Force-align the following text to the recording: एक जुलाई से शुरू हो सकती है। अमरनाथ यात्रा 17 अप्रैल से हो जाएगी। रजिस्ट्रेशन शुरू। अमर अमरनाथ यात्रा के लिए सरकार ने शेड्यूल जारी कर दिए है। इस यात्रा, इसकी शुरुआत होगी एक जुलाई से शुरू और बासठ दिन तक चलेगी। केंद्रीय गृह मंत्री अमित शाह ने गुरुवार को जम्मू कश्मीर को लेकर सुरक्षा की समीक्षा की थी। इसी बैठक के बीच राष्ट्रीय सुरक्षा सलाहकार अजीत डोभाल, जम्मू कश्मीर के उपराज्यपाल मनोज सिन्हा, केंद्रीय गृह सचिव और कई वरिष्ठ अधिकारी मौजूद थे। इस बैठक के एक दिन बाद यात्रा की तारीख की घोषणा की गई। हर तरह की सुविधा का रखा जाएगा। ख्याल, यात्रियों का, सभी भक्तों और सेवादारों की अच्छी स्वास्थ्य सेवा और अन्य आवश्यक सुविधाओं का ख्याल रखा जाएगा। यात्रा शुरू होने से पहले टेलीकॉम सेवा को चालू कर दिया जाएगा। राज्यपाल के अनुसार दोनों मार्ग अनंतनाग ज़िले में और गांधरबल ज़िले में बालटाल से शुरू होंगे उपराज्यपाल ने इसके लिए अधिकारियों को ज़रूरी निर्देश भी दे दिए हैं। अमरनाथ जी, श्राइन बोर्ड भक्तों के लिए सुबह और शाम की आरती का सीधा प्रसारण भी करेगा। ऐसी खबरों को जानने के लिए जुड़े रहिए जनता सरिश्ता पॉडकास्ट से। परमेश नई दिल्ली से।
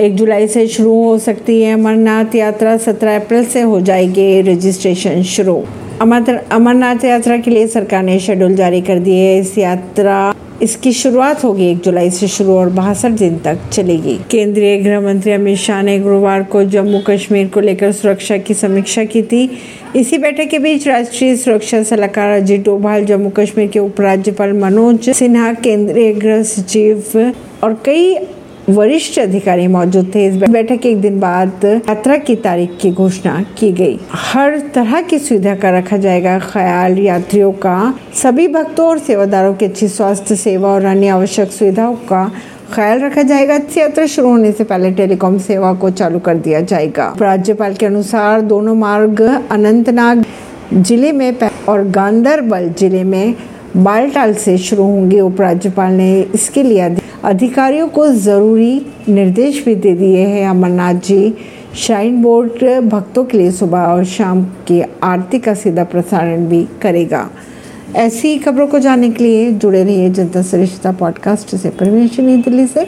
एक 0.00 0.14
जुलाई 0.14 0.48
से 0.48 0.66
शुरू 0.66 1.02
हो 1.04 1.18
सकती 1.18 1.62
है। 1.62 1.72
अमरनाथ 1.74 2.34
यात्रा 2.34 2.76
17 2.76 3.16
अप्रैल 3.16 3.44
से 3.44 3.60
हो 3.60 3.80
जाएगी। 3.80 4.40
रजिस्ट्रेशन 4.40 5.22
शुरू। 5.22 5.62
अमर 6.00 6.44
अमरनाथ 6.52 7.04
यात्रा 7.04 7.36
के 7.36 7.50
लिए 7.50 7.66
सरकार 7.66 8.02
ने 8.02 8.18
शेड्यूल 8.18 8.54
जारी 8.54 8.80
कर 8.80 8.98
दिए 8.98 9.22
है। 9.24 9.38
इस 9.40 9.58
यात्रा, 9.58 10.34
इसकी 10.62 10.92
शुरुआत 10.92 11.44
होगी 11.44 11.70
एक 11.70 11.78
जुलाई 11.78 12.10
से 12.10 12.28
शुरू 12.28 12.52
और 12.52 12.68
बासठ 12.68 13.10
दिन 13.10 13.38
तक 13.38 13.58
चलेगी। 13.72 14.18
केंद्रीय 14.30 14.76
गृह 14.76 15.00
मंत्री 15.00 15.32
अमित 15.32 15.58
शाह 15.58 15.82
ने 15.82 15.98
गुरुवार 15.98 16.42
को 16.42 16.64
जम्मू 16.64 17.00
कश्मीर 17.06 17.48
को 17.48 17.60
लेकर 17.60 17.92
सुरक्षा 17.92 18.36
की 18.36 18.54
समीक्षा 18.54 19.04
की 19.04 19.22
थी। 19.22 19.50
इसी 19.96 20.18
बैठक 20.18 20.48
के 20.48 20.58
बीच 20.58 20.88
राष्ट्रीय 20.88 21.36
सुरक्षा 21.36 21.82
सलाहकार 21.82 22.30
अजीत 22.30 22.64
डोभाल, 22.64 23.04
जम्मू 23.04 23.30
कश्मीर 23.30 23.68
के 23.68 23.78
उपराज्यपाल 23.78 24.52
मनोज 24.52 25.10
सिन्हा, 25.10 25.52
केंद्रीय 25.52 26.12
गृह 26.12 26.42
सचिव 26.42 27.32
और 27.62 27.82
कई 27.84 28.16
वरिष्ठ 28.68 29.18
अधिकारी 29.18 29.66
मौजूद 29.66 30.10
थे। 30.14 30.24
इस 30.26 30.36
बैठक 30.36 30.78
के 30.82 30.90
एक 30.90 31.00
दिन 31.00 31.18
बाद 31.20 31.64
यात्रा 31.64 32.16
की 32.18 32.34
तारीख 32.36 32.70
की 32.80 32.90
घोषणा 32.92 33.34
की 33.58 33.70
गई। 33.72 33.98
हर 34.12 34.58
तरह 34.74 35.00
की 35.02 35.18
सुविधा 35.18 35.54
का 35.54 35.70
रखा 35.70 35.96
जाएगा। 35.96 36.38
ख्याल, 36.40 36.98
यात्रियों 36.98 37.52
का, 37.54 37.94
सभी 38.14 38.48
भक्तों 38.48 38.88
और 38.88 38.98
सेवादारों 38.98 39.54
की 39.54 39.64
अच्छी 39.64 39.88
स्वास्थ्य 39.88 40.36
सेवा 40.36 40.68
और 40.68 40.84
अन्य 40.84 41.08
आवश्यक 41.08 41.52
सुविधाओं 41.52 41.94
का 42.08 42.30
ख्याल 42.74 43.00
रखा 43.00 43.22
जाएगा। 43.22 43.60
यात्रा 43.78 44.06
शुरू 44.06 44.28
होने 44.28 44.52
से 44.52 44.64
पहले 44.64 44.90
टेलीकॉम 44.92 45.38
सेवा 45.40 45.72
को 45.74 45.90
चालू 45.92 46.18
कर 46.18 46.36
दिया 46.38 46.60
जाएगा। 46.62 47.14
राज्यपाल 47.20 47.74
के 47.74 47.86
अनुसार 47.86 48.40
दोनों 48.42 48.74
मार्ग 48.76 49.22
अनंतनाग 49.50 50.24
ज़िले 50.74 51.12
में 51.12 51.32
और 51.68 51.88
गांधरबल 51.90 52.68
ज़िले 52.78 53.04
में 53.04 53.34
बालटाल 53.76 54.34
से 54.34 54.58
शुरू 54.58 54.82
होंगे 54.82 55.20
उपराज्यपाल 55.20 55.92
ने 55.92 56.20
इसके 56.34 56.62
लिए 56.62 56.96
अधिकारियों 57.24 57.88
को 57.88 58.08
ज़रूरी 58.08 58.86
निर्देश 59.08 59.64
भी 59.64 59.74
दे 59.74 59.92
दिए 59.92 60.18
हैं। 60.18 60.48
अमरनाथ 60.48 60.94
जी, 60.94 61.34
श्राइन 61.74 62.22
बोर्ड 62.22 62.80
भक्तों 62.80 63.24
के 63.24 63.38
लिए 63.38 63.50
सुबह 63.50 63.78
और 63.78 64.04
शाम 64.04 64.44
की 64.44 64.82
आरती 65.02 65.38
का 65.38 65.54
सीधा 65.54 65.84
प्रसारण 65.84 66.46
भी 66.46 66.68
करेगा। 66.82 67.30
ऐसी 67.96 68.38
खबरों 68.38 68.66
को 68.66 68.78
जानने 68.78 69.10
के 69.10 69.24
लिए 69.24 69.52
जुड़े 69.52 69.84
रहिए 69.84 70.10
जनता 70.10 70.42
सरिश्ता 70.42 70.92
पॉडकास्ट 70.92 71.56
से। 71.56 71.70
परमेश 71.70 72.20
नई 72.20 72.36
दिल्ली 72.36 72.66
से। 72.66 72.84